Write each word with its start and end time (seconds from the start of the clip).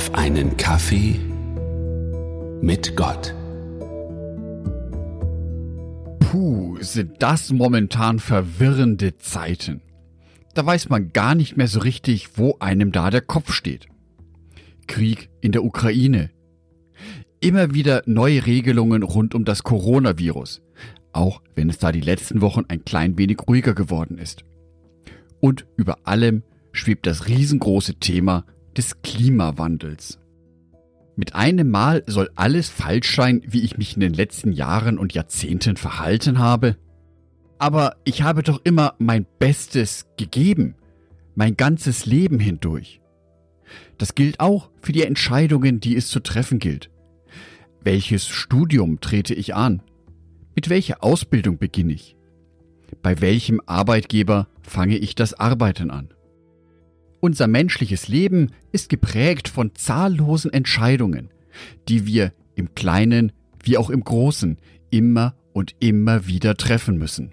auf 0.00 0.14
einen 0.14 0.56
Kaffee 0.56 1.20
mit 2.62 2.96
Gott. 2.96 3.34
Puh, 6.20 6.78
sind 6.80 7.16
das 7.22 7.52
momentan 7.52 8.18
verwirrende 8.18 9.18
Zeiten. 9.18 9.82
Da 10.54 10.64
weiß 10.64 10.88
man 10.88 11.12
gar 11.12 11.34
nicht 11.34 11.58
mehr 11.58 11.68
so 11.68 11.80
richtig, 11.80 12.38
wo 12.38 12.56
einem 12.60 12.92
da 12.92 13.10
der 13.10 13.20
Kopf 13.20 13.52
steht. 13.52 13.88
Krieg 14.86 15.28
in 15.42 15.52
der 15.52 15.64
Ukraine. 15.64 16.30
Immer 17.40 17.74
wieder 17.74 18.02
neue 18.06 18.46
Regelungen 18.46 19.02
rund 19.02 19.34
um 19.34 19.44
das 19.44 19.64
Coronavirus, 19.64 20.62
auch 21.12 21.42
wenn 21.54 21.68
es 21.68 21.76
da 21.76 21.92
die 21.92 22.00
letzten 22.00 22.40
Wochen 22.40 22.64
ein 22.68 22.86
klein 22.86 23.18
wenig 23.18 23.36
ruhiger 23.46 23.74
geworden 23.74 24.16
ist. 24.16 24.44
Und 25.40 25.66
über 25.76 25.98
allem 26.04 26.42
schwebt 26.72 27.06
das 27.06 27.28
riesengroße 27.28 27.96
Thema 27.96 28.46
des 28.76 29.02
Klimawandels. 29.02 30.18
Mit 31.16 31.34
einem 31.34 31.70
Mal 31.70 32.02
soll 32.06 32.30
alles 32.34 32.68
falsch 32.68 33.14
sein, 33.14 33.42
wie 33.46 33.60
ich 33.62 33.76
mich 33.76 33.94
in 33.94 34.00
den 34.00 34.14
letzten 34.14 34.52
Jahren 34.52 34.98
und 34.98 35.12
Jahrzehnten 35.12 35.76
verhalten 35.76 36.38
habe. 36.38 36.76
Aber 37.58 37.96
ich 38.04 38.22
habe 38.22 38.42
doch 38.42 38.60
immer 38.64 38.94
mein 38.98 39.26
Bestes 39.38 40.06
gegeben, 40.16 40.76
mein 41.34 41.56
ganzes 41.56 42.06
Leben 42.06 42.40
hindurch. 42.40 43.00
Das 43.98 44.14
gilt 44.14 44.40
auch 44.40 44.70
für 44.80 44.92
die 44.92 45.04
Entscheidungen, 45.04 45.80
die 45.80 45.94
es 45.94 46.08
zu 46.08 46.20
treffen 46.20 46.58
gilt. 46.58 46.90
Welches 47.82 48.28
Studium 48.28 49.00
trete 49.00 49.34
ich 49.34 49.54
an? 49.54 49.82
Mit 50.54 50.68
welcher 50.70 51.04
Ausbildung 51.04 51.58
beginne 51.58 51.92
ich? 51.92 52.16
Bei 53.02 53.20
welchem 53.20 53.60
Arbeitgeber 53.66 54.48
fange 54.62 54.96
ich 54.96 55.14
das 55.14 55.34
Arbeiten 55.34 55.90
an? 55.90 56.08
Unser 57.20 57.46
menschliches 57.46 58.08
Leben 58.08 58.50
ist 58.72 58.88
geprägt 58.88 59.48
von 59.48 59.74
zahllosen 59.74 60.52
Entscheidungen, 60.52 61.30
die 61.88 62.06
wir 62.06 62.32
im 62.54 62.74
Kleinen 62.74 63.32
wie 63.62 63.76
auch 63.76 63.90
im 63.90 64.02
Großen 64.02 64.58
immer 64.90 65.34
und 65.52 65.74
immer 65.80 66.26
wieder 66.26 66.56
treffen 66.56 66.96
müssen. 66.96 67.32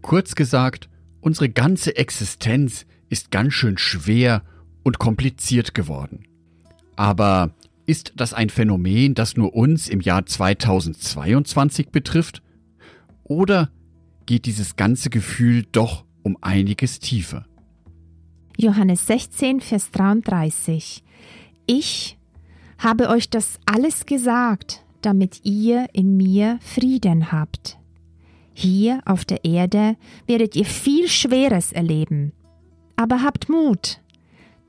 Kurz 0.00 0.34
gesagt, 0.36 0.88
unsere 1.20 1.48
ganze 1.48 1.96
Existenz 1.96 2.86
ist 3.08 3.32
ganz 3.32 3.52
schön 3.54 3.78
schwer 3.78 4.42
und 4.84 4.98
kompliziert 4.98 5.74
geworden. 5.74 6.24
Aber 6.94 7.54
ist 7.86 8.12
das 8.14 8.32
ein 8.32 8.50
Phänomen, 8.50 9.14
das 9.14 9.36
nur 9.36 9.54
uns 9.54 9.88
im 9.88 10.00
Jahr 10.00 10.24
2022 10.24 11.88
betrifft? 11.88 12.42
Oder 13.24 13.70
geht 14.26 14.46
dieses 14.46 14.76
ganze 14.76 15.10
Gefühl 15.10 15.64
doch 15.72 16.04
um 16.22 16.38
einiges 16.40 17.00
tiefer? 17.00 17.46
Johannes 18.60 19.06
16, 19.06 19.60
Vers 19.60 19.90
33. 19.90 21.02
Ich 21.66 22.18
habe 22.78 23.08
euch 23.08 23.30
das 23.30 23.58
alles 23.64 24.04
gesagt, 24.04 24.84
damit 25.00 25.40
ihr 25.44 25.86
in 25.94 26.18
mir 26.18 26.58
Frieden 26.60 27.32
habt. 27.32 27.78
Hier 28.52 29.00
auf 29.06 29.24
der 29.24 29.46
Erde 29.46 29.96
werdet 30.26 30.56
ihr 30.56 30.66
viel 30.66 31.08
Schweres 31.08 31.72
erleben. 31.72 32.32
Aber 32.96 33.22
habt 33.22 33.48
Mut, 33.48 34.00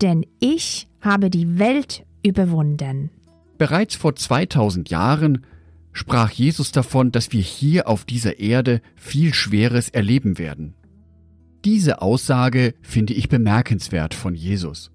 denn 0.00 0.24
ich 0.38 0.86
habe 1.00 1.28
die 1.28 1.58
Welt 1.58 2.06
überwunden. 2.22 3.10
Bereits 3.58 3.96
vor 3.96 4.14
2000 4.14 4.90
Jahren 4.90 5.44
sprach 5.92 6.30
Jesus 6.30 6.70
davon, 6.70 7.10
dass 7.10 7.32
wir 7.32 7.42
hier 7.42 7.88
auf 7.88 8.04
dieser 8.04 8.38
Erde 8.38 8.80
viel 8.94 9.34
Schweres 9.34 9.88
erleben 9.88 10.38
werden. 10.38 10.74
Diese 11.64 12.02
Aussage 12.02 12.74
finde 12.82 13.14
ich 13.14 13.28
bemerkenswert 13.28 14.14
von 14.14 14.34
Jesus. 14.34 14.90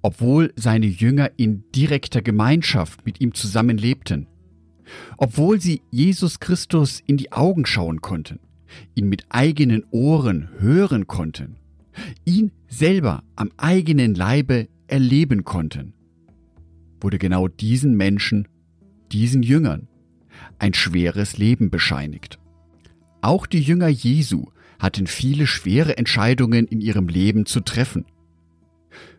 Obwohl 0.00 0.52
seine 0.56 0.86
Jünger 0.86 1.30
in 1.36 1.64
direkter 1.74 2.22
Gemeinschaft 2.22 3.04
mit 3.04 3.20
ihm 3.20 3.34
zusammenlebten, 3.34 4.26
obwohl 5.18 5.60
sie 5.60 5.82
Jesus 5.90 6.40
Christus 6.40 7.02
in 7.06 7.16
die 7.16 7.32
Augen 7.32 7.66
schauen 7.66 8.00
konnten, 8.00 8.38
ihn 8.94 9.08
mit 9.08 9.26
eigenen 9.28 9.84
Ohren 9.90 10.48
hören 10.58 11.06
konnten, 11.06 11.56
ihn 12.24 12.52
selber 12.68 13.22
am 13.34 13.50
eigenen 13.56 14.14
Leibe 14.14 14.68
erleben 14.86 15.44
konnten, 15.44 15.92
wurde 17.00 17.18
genau 17.18 17.48
diesen 17.48 17.96
Menschen, 17.96 18.48
diesen 19.12 19.42
Jüngern, 19.42 19.88
ein 20.58 20.72
schweres 20.72 21.36
Leben 21.36 21.70
bescheinigt. 21.70 22.38
Auch 23.20 23.46
die 23.46 23.60
Jünger 23.60 23.88
Jesu 23.88 24.46
hatten 24.78 25.06
viele 25.06 25.46
schwere 25.46 25.96
Entscheidungen 25.96 26.66
in 26.66 26.80
ihrem 26.80 27.08
Leben 27.08 27.46
zu 27.46 27.60
treffen. 27.60 28.04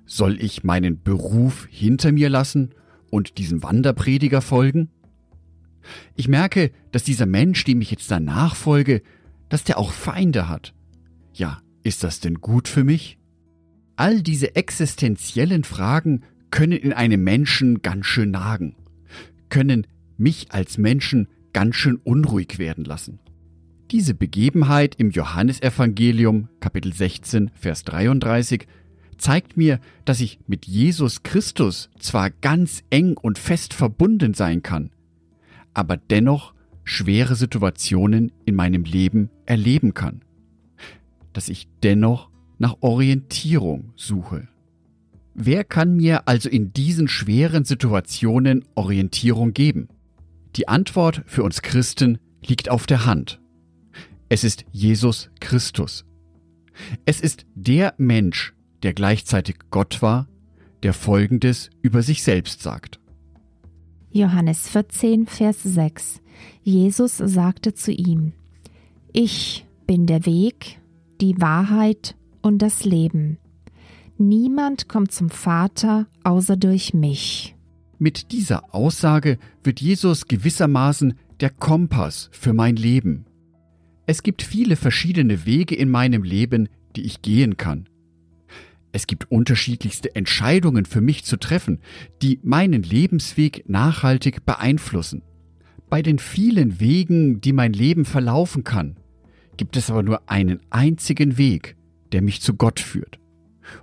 Soll 0.06 0.42
ich 0.42 0.64
meinen 0.64 1.02
Beruf 1.02 1.68
hinter 1.70 2.12
mir 2.12 2.30
lassen 2.30 2.72
und 3.10 3.38
diesem 3.38 3.64
Wanderprediger 3.64 4.42
folgen? 4.42 4.90
Ich 6.16 6.28
merke, 6.28 6.72
dass 6.92 7.04
dieser 7.04 7.26
Mensch, 7.26 7.64
dem 7.64 7.82
ich 7.82 7.92
jetzt 7.92 8.10
danach 8.12 8.56
folge, 8.56 9.02
dass 9.50 9.64
der 9.64 9.78
auch 9.78 9.92
Feinde 9.92 10.50
hat. 10.50 10.74
Ja, 11.34 11.62
ist 11.84 12.04
das 12.04 12.20
denn 12.20 12.36
gut 12.36 12.68
für 12.68 12.84
mich? 12.84 13.18
All 13.96 14.22
diese 14.22 14.56
existenziellen 14.56 15.64
Fragen 15.64 16.24
können 16.52 16.74
in 16.74 16.94
einem 16.94 17.24
Menschen 17.24 17.82
ganz 17.82 18.06
schön 18.06 18.32
nagen, 18.32 18.76
können 19.50 19.88
mich 20.18 20.52
als 20.52 20.78
Menschen 20.78 21.28
ganz 21.54 21.76
schön 21.76 21.96
unruhig 21.96 22.60
werden 22.60 22.86
lassen. 22.86 23.20
Diese 23.92 24.14
Begebenheit 24.14 24.96
im 24.96 25.12
Johannesevangelium 25.12 26.50
Kapitel 26.60 26.92
16 26.92 27.52
Vers 27.54 27.86
33 27.86 28.68
zeigt 29.18 29.56
mir, 29.56 29.80
dass 30.04 30.20
ich 30.20 30.40
mit 30.46 30.66
Jesus 30.66 31.24
Christus 31.24 31.90
zwar 31.98 32.30
ganz 32.30 32.84
eng 32.90 33.16
und 33.16 33.38
fest 33.38 33.74
verbunden 33.74 34.34
sein 34.34 34.62
kann, 34.62 34.90
aber 35.74 35.96
dennoch 35.96 36.54
schwere 36.84 37.36
Situationen 37.36 38.34
in 38.44 38.56
meinem 38.56 38.84
Leben 38.84 39.30
erleben 39.46 39.94
kann, 39.94 40.22
dass 41.32 41.48
ich 41.48 41.70
dennoch 41.82 42.30
nach 42.58 42.76
Orientierung 42.82 43.94
suche. 43.96 44.50
Wer 45.34 45.64
kann 45.64 45.96
mir 45.96 46.28
also 46.28 46.50
in 46.50 46.74
diesen 46.74 47.08
schweren 47.08 47.64
Situationen 47.64 48.66
Orientierung 48.76 49.54
geben? 49.54 49.88
Die 50.58 50.68
Antwort 50.68 51.24
für 51.26 51.44
uns 51.44 51.62
Christen 51.62 52.18
liegt 52.46 52.70
auf 52.70 52.86
der 52.86 53.06
Hand. 53.06 53.40
Es 54.30 54.44
ist 54.44 54.66
Jesus 54.72 55.30
Christus. 55.40 56.06
Es 57.06 57.22
ist 57.22 57.46
der 57.56 57.94
Mensch, 57.98 58.54
der 58.84 58.94
gleichzeitig 58.94 59.58
Gott 59.72 60.02
war, 60.02 60.28
der 60.84 60.94
Folgendes 60.94 61.70
über 61.82 62.02
sich 62.02 62.24
selbst 62.24 62.62
sagt. 62.62 63.00
Johannes 64.12 64.68
14, 64.70 65.28
Vers 65.28 65.64
6. 65.64 66.22
Jesus 66.64 67.18
sagte 67.18 67.74
zu 67.74 67.92
ihm, 67.92 68.34
Ich 69.14 69.66
bin 69.86 70.06
der 70.06 70.26
Weg, 70.26 70.80
die 71.22 71.40
Wahrheit 71.42 72.16
und 72.42 72.60
das 72.60 72.84
Leben. 72.84 73.38
Niemand 74.18 74.88
kommt 74.88 75.12
zum 75.12 75.30
Vater 75.30 76.08
außer 76.24 76.58
durch 76.58 76.94
mich. 76.94 77.56
Mit 78.00 78.32
dieser 78.32 78.74
Aussage 78.74 79.38
wird 79.64 79.80
Jesus 79.80 80.28
gewissermaßen 80.28 81.16
der 81.40 81.50
Kompass 81.50 82.30
für 82.32 82.54
mein 82.54 82.76
Leben. 82.76 83.27
Es 84.10 84.24
gibt 84.24 84.42
viele 84.42 84.78
verschiedene 84.78 85.46
Wege 85.46 85.76
in 85.76 85.90
meinem 85.90 86.24
Leben, 86.24 86.70
die 86.96 87.02
ich 87.02 87.22
gehen 87.22 87.58
kann. 87.58 87.90
Es 88.94 89.06
gibt 89.06 89.30
unterschiedlichste 89.30 90.16
Entscheidungen 90.16 90.86
für 90.86 91.02
mich 91.02 91.26
zu 91.26 91.38
treffen, 91.38 91.82
die 92.22 92.40
meinen 92.42 92.84
Lebensweg 92.84 93.68
nachhaltig 93.68 94.46
beeinflussen. 94.46 95.24
Bei 95.90 96.02
den 96.02 96.20
vielen 96.20 96.80
Wegen, 96.80 97.42
die 97.42 97.52
mein 97.52 97.74
Leben 97.74 98.06
verlaufen 98.06 98.64
kann, 98.64 98.96
gibt 99.58 99.76
es 99.76 99.90
aber 99.90 100.04
nur 100.04 100.30
einen 100.30 100.62
einzigen 100.70 101.38
Weg, 101.38 101.76
der 102.14 102.22
mich 102.22 102.42
zu 102.42 102.54
Gott 102.54 102.80
führt. 102.80 103.20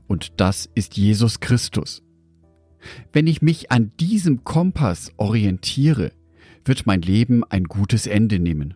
Und 0.06 0.40
das 0.40 0.70
ist 0.74 0.96
Jesus 0.96 1.40
Christus. 1.40 2.02
Wenn 3.12 3.26
ich 3.26 3.42
mich 3.42 3.70
an 3.70 3.92
diesem 4.00 4.42
Kompass 4.42 5.12
orientiere, 5.18 6.12
wird 6.64 6.86
mein 6.86 7.02
Leben 7.02 7.44
ein 7.44 7.64
gutes 7.64 8.06
Ende 8.06 8.38
nehmen. 8.38 8.74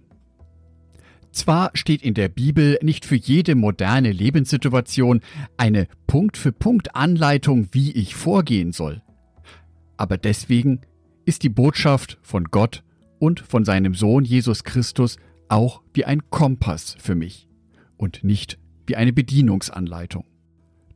Zwar 1.39 1.71
steht 1.75 2.03
in 2.03 2.15
der 2.15 2.29
Bibel 2.29 2.81
nicht 2.83 3.05
für 3.05 3.15
jede 3.15 3.55
moderne 3.55 4.11
Lebenssituation 4.11 5.21
eine 5.57 5.87
Punkt-für-Punkt-Anleitung, 6.09 7.69
wie 7.71 7.93
ich 7.93 8.17
vorgehen 8.17 8.73
soll. 8.73 9.03
Aber 9.97 10.19
deswegen 10.19 10.81
ist 11.27 11.45
die 11.45 11.49
Botschaft 11.49 12.19
von 12.23 12.47
Gott 12.47 12.83
und 13.21 13.39
von 13.39 13.65
seinem 13.65 13.95
Sohn 13.95 14.25
Jesus 14.25 14.65
Christus 14.65 15.17
auch 15.49 15.81
wie 15.95 16.05
ein 16.05 16.29
Kompass 16.29 16.97
für 16.99 17.15
mich 17.15 17.47
und 17.97 18.25
nicht 18.25 18.59
wie 18.89 18.97
eine 18.97 19.13
Bedienungsanleitung. 19.13 20.25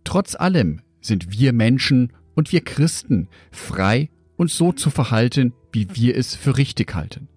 Trotz 0.03 0.35
allem 0.35 0.81
sind 1.01 1.39
wir 1.39 1.53
Menschen 1.53 2.13
und 2.35 2.51
wir 2.51 2.63
Christen 2.63 3.29
frei, 3.53 4.11
uns 4.37 4.57
so 4.57 4.73
zu 4.73 4.91
verhalten, 4.91 5.53
wie 5.71 5.87
wir 5.95 6.17
es 6.17 6.35
für 6.35 6.57
richtig 6.57 6.97
halten. 6.97 7.29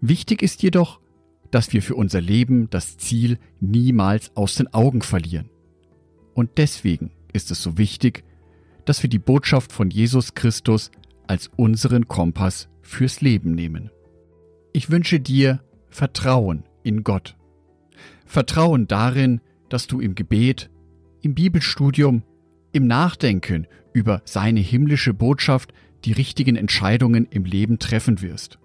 Wichtig 0.00 0.42
ist 0.42 0.62
jedoch, 0.62 1.00
dass 1.54 1.72
wir 1.72 1.82
für 1.82 1.94
unser 1.94 2.20
Leben 2.20 2.68
das 2.70 2.98
Ziel 2.98 3.38
niemals 3.60 4.36
aus 4.36 4.56
den 4.56 4.74
Augen 4.74 5.02
verlieren. 5.02 5.50
Und 6.34 6.50
deswegen 6.56 7.12
ist 7.32 7.52
es 7.52 7.62
so 7.62 7.78
wichtig, 7.78 8.24
dass 8.86 9.04
wir 9.04 9.08
die 9.08 9.20
Botschaft 9.20 9.72
von 9.72 9.88
Jesus 9.88 10.34
Christus 10.34 10.90
als 11.28 11.52
unseren 11.54 12.08
Kompass 12.08 12.68
fürs 12.82 13.20
Leben 13.20 13.52
nehmen. 13.52 13.92
Ich 14.72 14.90
wünsche 14.90 15.20
dir 15.20 15.62
Vertrauen 15.90 16.64
in 16.82 17.04
Gott. 17.04 17.36
Vertrauen 18.26 18.88
darin, 18.88 19.40
dass 19.68 19.86
du 19.86 20.00
im 20.00 20.16
Gebet, 20.16 20.70
im 21.22 21.36
Bibelstudium, 21.36 22.24
im 22.72 22.88
Nachdenken 22.88 23.68
über 23.92 24.22
seine 24.24 24.58
himmlische 24.58 25.14
Botschaft 25.14 25.72
die 26.04 26.12
richtigen 26.12 26.56
Entscheidungen 26.56 27.28
im 27.30 27.44
Leben 27.44 27.78
treffen 27.78 28.22
wirst. 28.22 28.58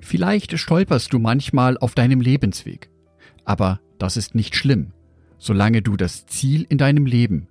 Vielleicht 0.00 0.58
stolperst 0.58 1.12
du 1.12 1.18
manchmal 1.18 1.78
auf 1.78 1.94
deinem 1.94 2.20
Lebensweg, 2.20 2.90
aber 3.44 3.80
das 3.98 4.16
ist 4.16 4.34
nicht 4.34 4.54
schlimm, 4.54 4.92
solange 5.38 5.82
du 5.82 5.96
das 5.96 6.26
Ziel 6.26 6.66
in 6.68 6.78
deinem 6.78 7.06
Leben, 7.06 7.48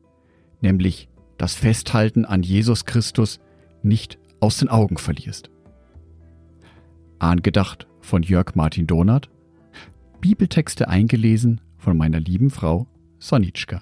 nämlich 0.61 1.09
das 1.37 1.55
Festhalten 1.55 2.25
an 2.25 2.43
Jesus 2.43 2.85
Christus, 2.85 3.39
nicht 3.83 4.17
aus 4.39 4.57
den 4.57 4.69
Augen 4.69 4.97
verlierst. 4.97 5.49
Angedacht 7.19 7.87
von 8.01 8.23
Jörg 8.23 8.55
Martin 8.55 8.87
Donath, 8.87 9.29
Bibeltexte 10.21 10.87
eingelesen 10.87 11.61
von 11.77 11.97
meiner 11.97 12.19
lieben 12.19 12.49
Frau 12.49 12.87
Sonitschka. 13.19 13.81